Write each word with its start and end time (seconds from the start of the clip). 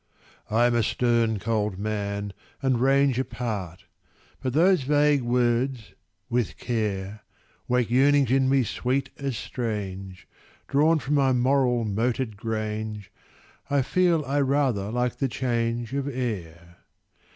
I 0.49 0.65
am 0.65 0.73
a 0.73 0.81
stern 0.81 1.37
cold 1.37 1.77
man, 1.77 2.33
and 2.59 2.79
range 2.81 3.19
Apart: 3.19 3.85
but 4.41 4.53
those 4.53 4.81
vague 4.81 5.21
words 5.21 5.93
"With 6.27 6.57
care" 6.57 7.21
Wake 7.67 7.91
yearnings 7.91 8.31
in 8.31 8.49
me 8.49 8.63
sweet 8.63 9.11
as 9.19 9.37
strange: 9.37 10.27
Drawn 10.67 10.97
from 10.97 11.13
my 11.13 11.33
moral 11.33 11.85
Moated 11.85 12.35
Grange, 12.35 13.11
I 13.69 13.83
feel 13.83 14.25
I 14.25 14.41
rather 14.41 14.89
like 14.91 15.17
the 15.17 15.27
change 15.27 15.93
Of 15.93 16.07
air. 16.07 16.77